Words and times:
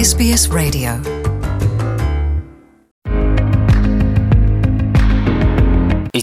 SBS 0.00 0.48
Radio 0.48 1.19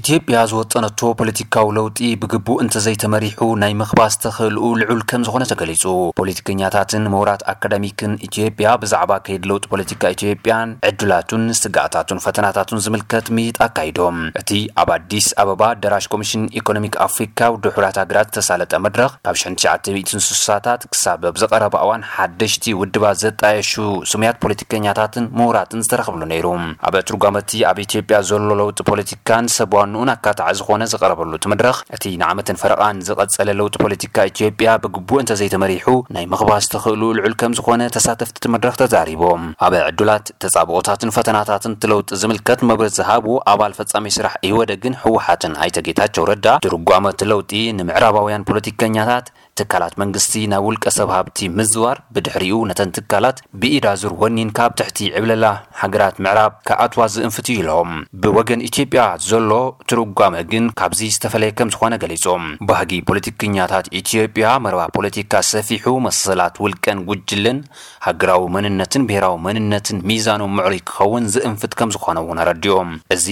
ኢትጵያ 0.07 0.41
ዝወፀነቶ 0.49 0.99
ፖለቲካዊ 1.19 1.65
ለውጢ 1.77 1.97
ብግቡእ 2.19 2.59
እንተዘይተመሪሑ 2.63 3.39
ናይ 3.61 3.71
ምኽባ 3.79 4.01
ዝተኽእልኡ 4.13 4.61
ልዑል 4.81 5.01
ከም 5.09 5.23
ዝኾነ 5.27 5.43
ተገሊጹ 5.49 5.83
ፖለቲከኛታትን 6.19 7.03
መውራት 7.13 7.41
ኣካዳሚክን 7.53 8.11
ኢትዮጵያ 8.27 8.69
ብዛዕባ 8.81 9.11
ከይድ 9.25 9.43
ለውጢ 9.49 9.65
ፖለቲካ 9.73 10.03
ኢትዮጵያን 10.15 10.69
ዕድላቱን 10.89 11.43
ስጋእታቱን 11.61 12.21
ፈተናታቱን 12.25 12.81
ዝምልከት 12.85 13.25
ምይጥ 13.39 13.57
ኣካይዶም 13.67 14.19
እቲ 14.41 14.51
ኣብ 14.83 14.91
ኣዲስ 14.97 15.27
ኣበባ 15.43 15.61
ደራሽ 15.85 16.07
ኮሚሽን 16.13 16.45
ኢኮኖሚክ 16.61 16.95
ኣፍሪካ 17.07 17.37
ውዲ 17.55 17.65
ሑራት 17.79 17.99
ሃግራት 18.03 18.29
ዝተሳለጠ 18.31 18.71
መድረኽ 18.85 19.11
ካብ 19.27 19.35
2996ታት 19.43 20.87
ክሳብ 20.95 21.21
ብዘቐረባ 21.35 21.75
እዋን 21.87 22.07
ሓደሽቲ 22.13 22.63
ውድባ 22.83 23.03
ዘጣየሹ 23.25 23.73
ስሙያት 24.13 24.39
ፖለቲከኛታትን 24.45 25.27
መውራትን 25.41 25.85
ዝተረኽብሉ 25.87 26.23
ነይሩ 26.35 26.47
ኣብ 26.87 26.95
ትርጓሞቲ 27.11 27.51
ኣብ 27.73 27.77
ኢትዮጵያ 27.87 28.23
ዘሎ 28.31 28.51
ለውጢ 28.63 28.79
ፖለቲካን 28.93 29.53
ሰብዋኑ 29.59 29.93
እን 30.03 30.09
ኣካትዓ 30.13 30.47
ዝኾነ 30.59 30.81
ዝቀረበሉ 30.91 31.31
እቲ 31.37 31.45
መድረኽ 31.51 31.77
እቲ 31.95 32.03
ንዓመትን 32.21 32.59
ፍረቓን 32.61 32.97
ዝቐጸለ 33.07 33.49
ለውጢ 33.59 33.75
ፖለቲካ 33.83 34.17
ኢትዮጵያ 34.31 34.69
ብግቡእ 34.83 35.21
እንተዘይተመሪሑ 35.21 35.87
ናይ 36.15 36.25
ምኽባር 36.31 36.59
ዝተኽእሉ 36.65 37.01
ልዑል 37.19 37.35
ከም 37.41 37.53
ዝኾነ 37.59 37.81
ተሳተፍቲ 37.95 38.35
ቲ 38.43 38.47
መድረክ 38.55 38.75
ተዛሪቦም 38.81 39.43
ኣበ 39.67 39.73
ዕዱላት 39.89 40.27
ተጻብኦታትን 40.45 41.13
ፈተናታትን 41.17 41.75
እቲለውጢ 41.77 42.09
ዝምልከት 42.23 42.59
መብረት 42.71 42.95
ዝሃቡ 42.99 43.27
ኣባል 43.53 43.75
ፈፃሜ 43.79 44.05
ስራሕ 44.17 44.35
እወደግን 44.51 44.99
ህወሓትን 45.05 45.55
ኣይተጌታቸው 45.65 46.29
ረዳ 46.31 46.45
ትርጓሞ 46.67 47.05
ቲ 47.19 47.29
ለውጢ 47.33 47.51
ንምዕራባውያን 47.79 48.47
ፖለቲከኛታት 48.51 49.25
ትካላት 49.59 49.93
መንግስቲ 50.01 50.33
ናብ 50.51 50.63
ውልቀ 50.67 50.85
ሰብ 50.97 51.09
ሃብቲ 51.17 51.37
ምዝዋር 51.57 51.97
ብድሕሪኡ 52.15 52.57
ነተን 52.69 52.91
ትካላት 52.97 53.37
ብኢዳ 53.61 53.87
ዙር 54.01 54.13
ወኒን 54.21 54.49
ካብ 54.57 54.71
ትሕቲ 54.79 54.99
ዕብለላ 55.19 55.45
ሃገራት 55.81 56.15
ምዕራብ 56.25 56.53
ከኣትዋ 56.67 57.01
ዝእንፍት 57.13 57.47
ኢሎም 57.55 57.91
ብወገን 58.21 58.65
ኢትዮጵያ 58.69 59.01
ዘሎ 59.29 59.51
ትርጓመ 59.89 60.33
ግን 60.51 60.65
ካብዚ 60.81 61.01
ዝተፈለየ 61.15 61.55
ከም 61.59 61.71
ዝኾነ 61.75 61.93
ገሊፆም 62.03 62.45
ባህጊ 62.69 62.91
ፖለቲከኛታት 63.09 63.87
ኢትዮጵያ 64.01 64.47
መረባ 64.67 64.83
ፖለቲካ 64.99 65.33
ሰፊሑ 65.53 65.85
መሰላት 66.07 66.55
ውልቀን 66.65 67.01
ጉጅልን 67.11 67.59
ሃገራዊ 68.07 68.43
መንነትን 68.57 69.05
ብሔራዊ 69.11 69.37
መንነትን 69.47 70.01
ሚዛኖም 70.11 70.55
ምዕሩይ 70.59 70.81
ክኸውን 70.89 71.27
ዝእንፍት 71.35 71.73
ከም 71.81 71.91
ዝኾነ 71.95 72.17
እውን 72.25 72.41
ኣረዲኦም 72.43 72.89
እዚ 73.15 73.27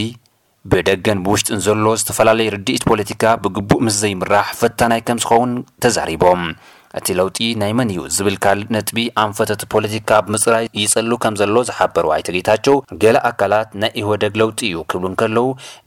ብደገን 0.71 1.19
ብውሽጥን 1.25 1.59
ዘሎ 1.65 1.85
ዝተፈላለየ 2.01 2.51
ርድኢት 2.55 2.83
ፖለቲካ 2.91 3.23
ብግቡእ 3.43 3.81
ምስ 3.85 3.95
ዘይምራሕ 4.03 4.47
ፈታናይ 4.59 5.01
ከም 5.07 5.17
ዝኸውን 5.23 5.51
ተዛሪቦም 5.83 6.41
እቲ 6.99 7.07
ለውጢ 7.19 7.37
ናይ 7.61 7.71
መን 7.77 7.89
እዩ 7.93 7.99
ዝብልካ 8.15 8.47
ነጥቢ 8.75 8.97
ኣንፈተቲ 9.23 9.61
ፖለቲካ 9.73 10.09
ብምፅራይ 10.25 10.65
ይጸሉ 10.81 11.11
ከም 11.23 11.35
ዘሎ 11.41 11.55
ዝሓበሩ 11.69 12.05
ኣይተጌታቸው 12.15 12.75
ገለ 13.01 13.17
ኣካላት 13.29 13.69
ናይ 13.81 13.91
እወደግ 14.01 14.33
ለውጢ 14.41 14.59
እዩ 14.69 14.77
ክብሉ 14.91 15.03
ን 15.13 15.19
ከለዉ 15.21 15.45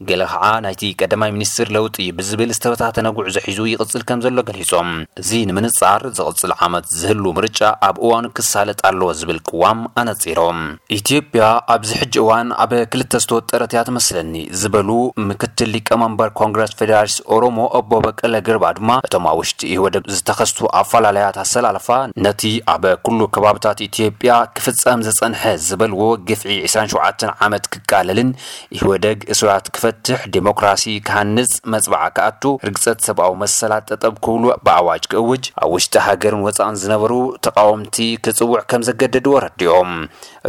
ገለ 0.09 0.23
ከዓ 0.33 0.43
ናይቲ 0.65 0.81
ቀዳማይ 1.01 1.31
ሚኒስትር 1.37 1.69
ለውጢ 1.77 1.97
ብዝብል 2.17 2.51
ዝተበታተነ 2.57 3.07
ጉዕ 3.19 3.27
ዘሒዙ 3.37 3.59
ይቕፅል 3.73 4.03
ከም 4.11 4.19
ዘሎ 4.25 4.37
ገሊፆም 4.49 4.89
እዚ 5.23 5.29
ንምንጻር 5.51 6.03
ዝቕፅል 6.19 6.53
ዓመት 6.67 6.85
ዝህሉ 6.99 7.23
ምርጫ 7.39 7.59
ኣብ 7.89 7.97
እዋኑ 8.05 8.23
ክሳለጥ 8.39 8.79
ኣለዎ 8.91 9.09
ዝብል 9.21 9.41
ቅዋም 9.51 9.79
ኣነፂሮም 10.03 10.61
ኢትዮጵያ 10.99 11.43
ኣብዚ 11.77 11.91
ሕጂ 12.03 12.15
እዋን 12.25 12.47
ኣበ 12.65 12.71
ክልተ 12.91 13.11
ዝተወ 13.25 13.39
ጠረት 13.49 13.71
እያ 13.75 13.81
ትመስለኒ 13.89 14.33
ዝበሉ 14.61 14.89
ምክትል 15.31 15.69
ሊቀ 15.77 15.89
መንበር 16.03 16.29
ኮንግረስ 16.43 16.71
ፌደራልስ 16.81 17.17
ኦሮሞ 17.35 17.57
ኣቦ 17.81 17.91
በቀለ 18.07 18.33
ግርባ 18.49 18.65
ድማ 18.79 18.91
እቶም 19.09 19.25
ኣብ 19.33 19.37
ውሽጢ 19.43 19.61
እወደግ 19.79 20.03
ዝተከስቱ 20.15 20.59
ኣፋ 20.79 20.91
ኣፈላለያ 20.99 21.27
ኣሰላለፋ 21.41 21.87
ነቲ 22.25 22.41
ኣብ 22.73 22.83
ኩሉ 23.05 23.19
ከባብታት 23.35 23.79
ኢትዮጵያ 23.85 24.31
ክፍፀም 24.55 24.99
ዘፀንሐ 25.07 25.41
ዝበልዎ 25.67 26.01
ግፍዒ 26.29 26.53
27 26.63 27.23
ዓመት 27.45 27.63
ክቃለልን 27.73 28.29
ኢህወደግ 28.77 29.17
እስራት 29.33 29.65
ክፈትሕ 29.75 30.19
ዲሞክራሲ 30.35 30.85
ክሃንጽ 31.09 31.51
መፅባዕ 31.75 32.05
ክኣቱ 32.17 32.43
ርግፀት 32.69 32.99
ሰብኣዊ 33.07 33.33
መሰላት 33.43 33.85
ጠጠብ 33.91 34.13
ክብሉ 34.27 34.43
ብኣዋጅ 34.67 35.03
ክእውጅ 35.13 35.45
ኣብ 35.63 35.71
ውሽጢ 35.75 35.95
ሃገርን 36.07 36.43
ወፃእን 36.47 36.79
ዝነበሩ 36.83 37.13
ተቃወምቲ 37.47 37.97
ክፅውዕ 38.27 38.59
ከም 38.73 38.83
ዘገደድዎ 38.89 39.35
ረዲኦም 39.45 39.93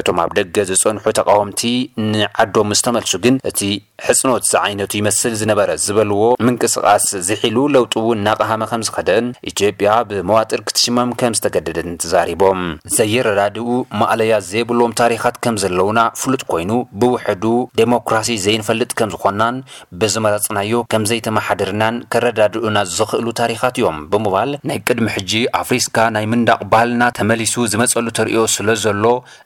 እቶም 0.00 0.18
ኣብ 0.24 0.32
ደገ 0.40 0.56
ዝፀንሑ 0.72 1.04
ተቃወምቲ 1.20 1.62
ንዓዶም 2.12 2.72
ዝተመልሱ 2.80 3.14
ግን 3.26 3.36
እቲ 3.52 3.60
ሕፅኖት 4.08 4.42
ዝዓይነቱ 4.52 4.92
ይመስል 5.00 5.32
ዝነበረ 5.40 5.70
ዝበልዎ 5.84 6.20
ምንቅስቓስ 6.46 7.06
ዝሒሉ 7.28 7.56
ለውጡ 7.74 7.92
እውን 8.02 8.18
እናቐሃመ 8.22 8.62
ከም 8.70 8.82
ዝኸደን 8.88 9.26
ኢትዮጵያ 9.50 9.90
ብመዋጥር 10.10 10.60
ክትሽመም 10.68 11.10
ከም 11.20 11.34
ዝተገደደን 11.38 11.90
ተዛሪቦም 12.02 12.60
ዘየረዳድኡ 12.96 13.66
ማእለያ 14.02 14.34
ዘይብሎም 14.50 14.94
ታሪኻት 15.00 15.36
ከም 15.46 15.56
ዘለውና 15.64 16.00
ፍሉጥ 16.20 16.42
ኮይኑ 16.52 16.70
ብውሕዱ 17.02 17.44
ዴሞክራሲ 17.80 18.38
ዘይንፈልጥ 18.46 18.90
ከም 19.00 19.12
ዝኾናን 19.14 19.58
ብዝመረፅናዮ 20.02 20.80
ከም 20.94 21.04
ዘይተመሓደርናን 21.12 21.98
ከረዳድኡና 22.14 22.76
ዝኽእሉ 22.96 23.26
ታሪኻት 23.42 23.76
እዮም 23.82 24.00
ብምባል 24.14 24.50
ናይ 24.70 24.80
ቅድሚ 24.88 25.06
ሕጂ 25.16 25.32
ኣፍሪስካ 25.62 25.96
ናይ 26.18 26.24
ምንዳቕ 26.34 26.60
ባህልና 26.72 27.02
ተመሊሱ 27.20 27.54
ዝመፀሉ 27.74 28.06
ተሪዮ 28.20 28.40
ስለ 28.56 28.68
ዘሎ 28.86 29.04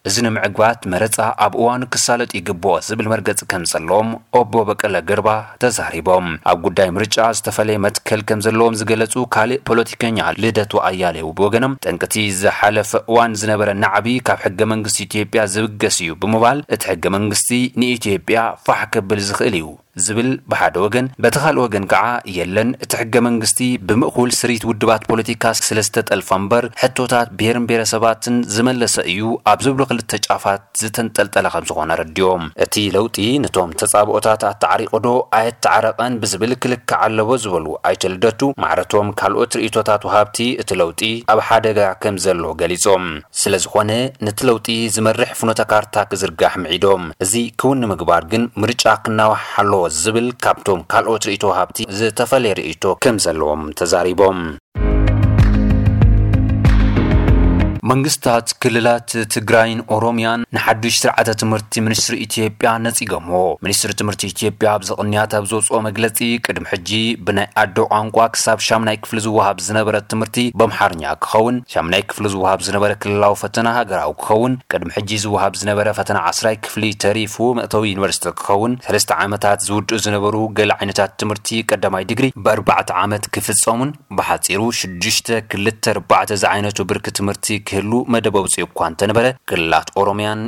እዚ 0.09 0.17
ንምዕግባት 0.29 0.81
መረፃ 0.95 1.19
ኣብ 1.49 1.53
እዋኑ 1.63 1.83
ክሳለጥ 1.97 2.31
ይግብኦ 2.41 2.75
ዝብል 2.91 3.07
መርገፂ 3.15 3.41
ከም 3.51 3.63
ዘለዎም 3.75 4.11
ኦቦ 4.45 4.55
በቀለ 4.69 4.97
ገርባ 5.09 5.29
ተዛሪቦም 5.63 6.27
ኣብ 6.51 6.57
ጉዳይ 6.67 6.89
ምርጫ 6.97 7.17
ዝተፈለየ 7.37 7.79
መትከል 7.85 8.21
ከም 8.29 8.41
ዘለዎም 8.47 8.77
ዝገለጹ 8.81 9.15
ካልእ 9.35 9.61
ፖለቲከኛ 9.69 10.19
ልደቱ 10.43 10.73
ኣያሌው 10.89 11.29
ብወገኖም 11.39 11.77
ጠንቅቲ 11.87 12.15
ዝሓለፈ 12.41 12.93
እዋን 13.13 13.37
ዝነበረ 13.43 13.71
ናዕቢ 13.85 14.07
ካብ 14.29 14.39
ሕገ 14.47 14.61
መንግስቲ 14.73 14.99
ኢትዮጵያ 15.09 15.45
ዝብገስ 15.55 15.99
እዩ 16.07 16.15
ብምባል 16.25 16.61
እቲ 16.77 16.83
ሕገ 16.93 17.05
መንግስቲ 17.17 17.51
ንኢትዮጵያ 17.83 18.39
ፋሕ 18.67 18.83
ክብል 18.97 19.21
ዝኽእል 19.29 19.57
እዩ 19.61 19.67
ዝብል 20.05 20.29
ብሓደ 20.51 20.77
ወገን 20.85 21.07
በቲ 21.25 21.37
ኻልእ 21.45 21.61
ወገን 21.65 21.85
ከዓ 21.93 22.05
የለን 22.37 22.69
እቲ 22.85 22.93
ሕገ 23.01 23.15
መንግስቲ 23.27 23.61
ብምእኹል 23.89 24.31
ስሪት 24.41 24.63
ውድባት 24.71 25.03
ፖለቲካ 25.11 25.45
ስለ 25.67 25.79
ዝተጠልፈ 25.87 26.29
እምበር 26.41 26.65
ሕቶታት 26.83 27.29
ብርን 27.41 27.67
ቤረ 27.71 27.83
ሰባትን 27.93 28.37
ዝመለሰ 28.55 28.97
እዩ 29.13 29.27
ኣብ 29.53 29.59
ዘብሉ 29.67 29.83
ክልተ 29.91 30.11
ጫፋት 30.29 30.63
ዝተንጠልጠለ 30.81 31.47
ከም 31.55 31.67
ዝኾነ 31.69 31.91
ረድዮም 32.01 32.43
እቲ 32.65 32.75
ለውጢ 32.97 33.19
ነቶም 33.45 33.71
ተጻብኦታት 33.83 34.43
ኣተዓሪቕዶ 34.51 35.07
ኣየተዓረቐን 35.41 36.19
ብዝብል 36.25 36.55
ክልክዕዓኣለዎ 36.65 37.31
ዝበሉ 37.45 37.69
ኣይተልደቱ 37.91 38.43
ማዕረቶም 38.65 39.09
ካልኦት 39.21 39.57
ርእቶታት 39.61 40.03
ውሃብቲ 40.11 40.41
እቲ 40.65 40.71
ለውጢ 40.83 41.03
ኣብ 41.35 41.43
ሓደጋ 41.51 41.79
ከም 42.03 42.19
ዘለዎ 42.27 42.51
ገሊፆም 42.63 43.07
ስለ 43.43 43.55
ዝኾነ 43.67 43.91
ነቲ 44.27 44.41
ለውጢ 44.51 44.69
ዝመርሕ 44.97 45.31
ፍኖተ 45.43 45.63
ካርታ 45.71 45.95
ክዝርጋሕ 46.11 46.55
ምዒዶም 46.67 47.05
እዚ 47.27 47.33
ክው 47.63 47.73
ኒምግባር 47.85 48.25
ግን 48.35 48.43
ምርጫ 48.65 48.85
ክናዋሓኣሎ 49.07 49.71
ዝብል 50.03 50.27
ካብቶም 50.45 50.81
ካልኦት 50.93 51.23
ርእቶ 51.29 51.43
ሃብቲ 51.59 51.79
ዝተፈለየ 51.99 52.53
ርእቶ 52.59 52.85
ከም 53.03 53.17
ዘለዎም 53.25 53.63
ተዛሪቦም 53.79 54.39
መንግስታት 57.91 58.47
ክልላት 58.63 59.09
ትግራይን 59.35 59.81
ኦሮምያን 59.95 60.45
ንሓዱሽ 60.57 60.95
ስርዓተ 61.03 61.29
ትምህርቲ 61.41 61.79
ሚኒስትሪ 61.87 62.15
ኢትዮጵያ 62.27 62.69
ነጺገሞ 62.85 63.31
ሚኒስትሪ 63.65 63.91
ትምህርቲ 64.01 64.23
ኢትዮጵያ 64.33 64.71
ብዘቕንያት 64.83 65.33
ኣብ 65.39 65.45
ዘውፅኦ 65.51 65.79
መግለፂ 65.87 66.19
ቅድሚ 66.47 66.67
ሕጂ 66.73 66.91
ብናይ 67.27 67.47
ኣዶ 67.63 67.77
ቋንቋ 67.97 68.17
ክሳብ 68.37 68.59
ሻምናይ 68.69 68.97
ክፍሊ 69.07 69.19
ዝውሃብ 69.27 69.59
ዝነበረ 69.67 69.97
ትምህርቲ 70.13 70.39
በምሓርኛ 70.63 71.05
ክኸውን 71.27 71.59
ሻምናይ 71.75 72.05
ክፍሊ 72.13 72.25
ዝውሃብ 72.35 72.63
ዝነበረ 72.69 72.93
ክልላዊ 73.03 73.35
ፈተና 73.43 73.67
ሃገራዊ 73.79 74.15
ክኸውን 74.23 74.55
ቅድሚ 74.75 74.91
ሕጂ 74.97 75.11
ዝውሃብ 75.25 75.53
ዝነበረ 75.65 75.89
ፈተና 75.99 76.17
1ስራይ 76.31 76.57
ክፍሊ 76.65 76.85
ተሪፉ 77.05 77.37
መእተዊ 77.61 77.85
ዩኒቨርስቲ 77.95 78.27
ክኸውን 78.41 78.73
3ለስተ 78.89 79.19
ዓመታት 79.27 79.59
ዝውድኡ 79.69 80.01
ዝነበሩ 80.07 80.35
ገሊ 80.61 80.73
ዓይነታት 80.79 81.13
ትምህርቲ 81.25 81.49
ቀዳማይ 81.73 82.07
ድግሪ 82.15 82.27
ብ4ባዕተ 82.49 82.91
ዓመት 83.05 83.27
ክፍፀሙን 83.37 83.93
ብሓፂሩ 84.21 84.63
6ሽ2ል4ዕ 84.81 86.43
ዘዓይነቱ 86.45 86.79
ብርኪ 86.91 87.07
ትምህርቲ 87.21 87.51
ክህሉ 87.75 87.93
መደበው 88.15 88.45
ጽዮኳን 88.55 88.97
ተንበረ 89.01 89.27
ግላት 89.51 89.89
ኦሮሚያን 90.01 90.41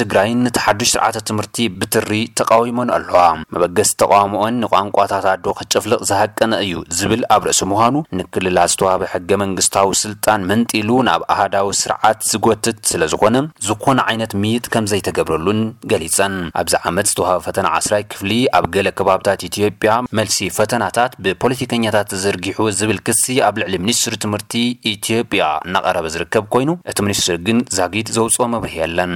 ትግራይን 0.00 0.40
እቲ 0.48 0.58
ሓዱሽ 0.64 0.90
ስርዓተ 0.92 1.16
ትምህርቲ 1.28 1.64
ብትሪ 1.80 2.10
ተቃዊሞን 2.38 2.92
ኣለዋ 2.96 3.22
መበገስ 3.54 3.90
ተቃሞኦን 4.02 4.54
ንቋንቋታት 4.62 5.26
ኣዶ 5.32 5.44
ክጨፍልቕ 5.58 5.98
ዝሃቀነ 6.10 6.52
እዩ 6.64 6.74
ዝብል 6.98 7.22
ኣብ 7.34 7.42
ርእሲ 7.48 7.62
ምዃኑ 7.72 7.94
ንክልላ 8.18 8.58
ዝተዋሃበ 8.72 9.02
ሕገ 9.14 9.30
መንግስታዊ 9.42 9.90
ስልጣን 10.02 10.46
መንጢሉ 10.50 10.90
ናብ 11.08 11.22
ኣህዳዊ 11.34 11.68
ስርዓት 11.82 12.18
ዝጎትት 12.32 12.78
ስለ 12.90 13.02
ዝኾነ 13.14 13.36
ዝኾነ 13.68 13.98
ዓይነት 14.12 14.32
ምይጥ 14.44 14.64
ከም 14.76 14.86
ዘይተገብረሉን 14.92 15.60
ገሊፀን 15.92 16.36
ኣብዚ 16.62 16.74
ዓመት 16.90 17.06
ዝተዋሃቢ 17.12 17.44
ፈተና 17.48 17.66
1ስራይ 17.80 18.04
ክፍሊ 18.14 18.30
ኣብ 18.60 18.66
ገለ 18.76 18.88
ከባብታት 19.00 19.42
ኢትዮጵያ 19.50 19.92
መልሲ 20.20 20.38
ፈተናታት 20.58 21.12
ብፖለቲከኛታት 21.26 22.08
ዝዝርጊሑ 22.16 22.58
ዝብል 22.78 23.00
ክሲ 23.08 23.24
ኣብ 23.48 23.54
ልዕሊ 23.62 23.74
ሚኒስትሪ 23.86 24.16
ትምህርቲ 24.26 24.54
ኢትዮጵያ 24.94 25.42
እናቐረበ 25.68 26.06
ዝርከብ 26.16 26.46
ኮይኑ 26.56 26.70
እቲ 26.92 26.98
ሚኒስትሪ 27.08 27.36
ግን 27.48 27.60
ዛጊጥ 27.78 28.08
ዘውፅኦ 28.18 28.48
መበሂየለን 28.56 29.14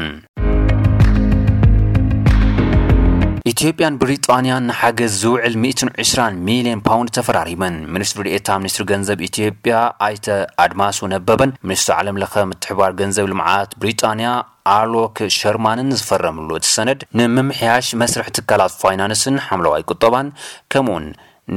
ኢትዮጵያን 3.56 3.94
ብሪጣንያ 4.00 4.54
ንሓገዝ 4.68 5.12
ዝውዕል 5.20 5.54
120 5.60 6.18
ሚልዮን 6.48 6.80
ፓውንድ 6.88 7.10
ተፈራሪበን 7.16 7.76
ሚኒስትሪ 7.94 8.24
ድኤታ 8.26 8.48
ሚኒስትሪ 8.62 8.84
ገንዘብ 8.90 9.20
ኢትዮጵያ 9.28 9.76
ኣይተ 10.06 10.26
ኣድማስ 10.64 10.98
ነበበን 11.14 11.54
ሚኒስት 11.68 11.88
ዓለም 11.96 12.18
ለኸ 12.22 12.34
ምትሕባር 12.50 12.92
ገንዘብ 13.00 13.28
ልምዓት 13.32 13.70
ብሪጣንያ 13.82 14.30
ኣሎክ 14.76 15.20
ሸርማንን 15.38 15.94
ዝፈረምሉ 16.00 16.50
እቲ 16.60 16.68
ሰነድ 16.74 17.00
ንምምሕያሽ 17.20 17.88
መስርሕ 18.02 18.28
ትካላት 18.38 18.76
ፋይናንስን 18.82 19.42
ሓምለዋይ 19.46 19.84
ቁጠባን 19.92 20.28
ከምኡውን 20.74 21.06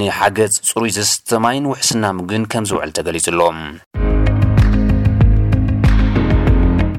ንሓገዝ 0.01 0.55
ፅሩይ 0.69 0.93
ዝስተማይን 0.99 1.69
ውሕስና 1.73 2.05
ምግብን 2.19 2.45
ከም 2.53 2.67
ዝውዕል 2.71 2.93
ተገሊጹ 2.99 3.27
ሎም 3.41 3.59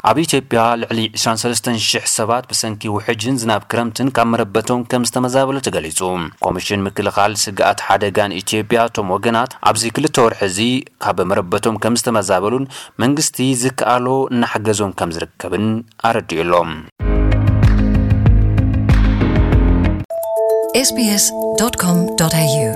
ኣብ 0.08 0.18
ኢትዮጵያ 0.24 0.60
ልዕሊ 0.82 1.00
23000 1.22 2.06
ሰባት 2.16 2.44
ብሰንኪ 2.50 2.82
ውሕጅን 2.96 3.36
ዝናብ 3.42 3.62
ክረምትን 3.70 4.08
ካብ 4.16 4.28
መረበቶም 4.34 4.82
ከም 4.92 5.02
ዝተመዛበሉ 5.08 5.56
ተገሊጹ 5.66 5.98
ኮሚሽን 6.44 6.84
ምክልኻል 6.86 7.32
ስግኣት 7.44 7.80
ሓደጋን 7.86 8.36
ኢትዮጵያ 8.42 8.80
እቶም 8.90 9.10
ወገናት 9.14 9.52
ኣብዚ 9.70 9.82
ክልተ 9.96 10.16
ወርሒ 10.26 10.42
እዚ 10.50 10.58
ካብ 11.06 11.20
መረበቶም 11.32 11.76
ከም 11.84 11.96
ዝተመዛበሉን 12.02 12.66
መንግስቲ 13.04 13.38
ዝከኣሎ 13.64 14.06
እናሓገዞም 14.34 14.94
ከም 15.00 15.12
ዝርከብን 15.18 15.66
ኣረዲኡ 16.10 16.38
ኣሎም 16.46 16.72
sbs.com.au 20.88 22.68